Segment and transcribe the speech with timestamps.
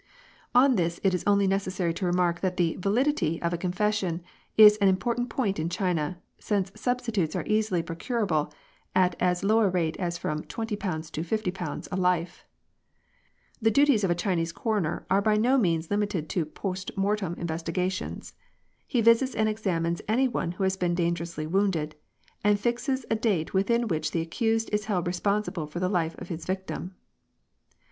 [0.55, 4.23] On this it is only necessary to remark that the *' validity" of a confession
[4.57, 8.51] is an important point in China, since substitutes are easily procurable
[8.95, 12.43] at as low a rate as from £20 to £50 a life.
[13.61, 18.33] The duties of a Chinese coroner are by no means limited to "post mortem investigations;
[18.87, 21.93] he visits and examines any one who has been dangerously wounded,
[22.43, 26.29] and fixes a date within which the accused is held responsible for the life of
[26.29, 26.95] his victim.